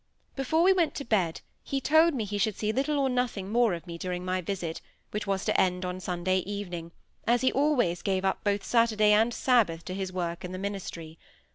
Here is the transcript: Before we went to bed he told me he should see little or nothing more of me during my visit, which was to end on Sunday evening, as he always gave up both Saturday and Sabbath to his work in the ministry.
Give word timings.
Before 0.35 0.63
we 0.63 0.73
went 0.73 0.95
to 0.95 1.05
bed 1.05 1.41
he 1.61 1.79
told 1.79 2.15
me 2.15 2.23
he 2.25 2.39
should 2.39 2.55
see 2.55 2.71
little 2.73 2.97
or 2.97 3.07
nothing 3.07 3.51
more 3.51 3.75
of 3.75 3.85
me 3.85 3.99
during 3.99 4.25
my 4.25 4.41
visit, 4.41 4.81
which 5.11 5.27
was 5.27 5.45
to 5.45 5.61
end 5.61 5.85
on 5.85 5.99
Sunday 5.99 6.39
evening, 6.39 6.91
as 7.27 7.41
he 7.41 7.51
always 7.51 8.01
gave 8.01 8.25
up 8.25 8.43
both 8.43 8.63
Saturday 8.63 9.11
and 9.11 9.31
Sabbath 9.31 9.85
to 9.85 9.93
his 9.93 10.11
work 10.11 10.43
in 10.43 10.53
the 10.53 10.57
ministry. 10.57 11.19